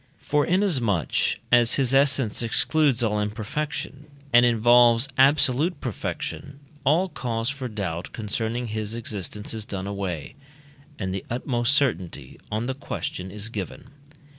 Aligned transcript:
For 0.17 0.47
inasmuch 0.47 1.35
as 1.51 1.75
his 1.75 1.93
essence 1.93 2.41
excludes 2.41 3.03
all 3.03 3.19
imperfection, 3.21 4.07
and 4.33 4.47
involves 4.47 5.07
absolute 5.15 5.79
perfection, 5.79 6.59
all 6.83 7.07
cause 7.07 7.51
for 7.51 7.67
doubt 7.67 8.11
concerning 8.11 8.69
his 8.69 8.95
existence 8.95 9.53
is 9.53 9.63
done 9.67 9.85
away, 9.85 10.33
and 10.97 11.13
the 11.13 11.23
utmost 11.29 11.75
certainty 11.75 12.39
on 12.51 12.65
the 12.65 12.73
question 12.73 13.29
is 13.29 13.49
given. 13.49 13.91